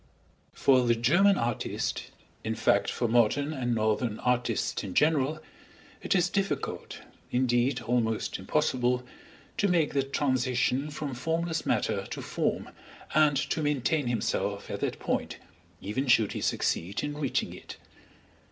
[0.53, 2.09] For the German artist,
[2.43, 5.39] in fact for modern and northern artists in general,
[6.01, 9.03] it is difficult indeed almost impossible
[9.59, 12.71] to make the transition from formless matter to form,
[13.13, 15.37] and to maintain himself at that point,
[15.81, 17.77] even should he succeed in reaching it.